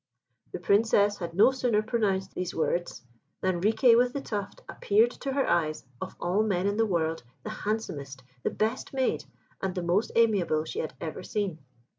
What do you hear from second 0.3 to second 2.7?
The Princess had no sooner pronounced these